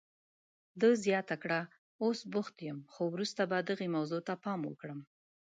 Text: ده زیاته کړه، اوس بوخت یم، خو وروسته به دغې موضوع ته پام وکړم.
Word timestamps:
ده 0.79 0.89
زیاته 1.05 1.35
کړه، 1.43 1.59
اوس 2.03 2.19
بوخت 2.33 2.55
یم، 2.67 2.79
خو 2.93 3.03
وروسته 3.13 3.41
به 3.51 3.57
دغې 3.69 3.87
موضوع 3.95 4.21
ته 4.27 4.33
پام 4.43 4.59
وکړم. 4.65 4.99